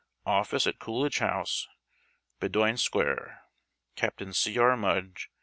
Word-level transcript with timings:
Office 0.25 0.65
at 0.65 0.79
Coolidge 0.79 1.19
House, 1.19 1.67
Bowdoin 2.39 2.75
Square. 2.77 3.43
UAPT. 3.95 4.33
C. 4.33 4.57
R. 4.57 4.75
MUDGE. 4.75 5.29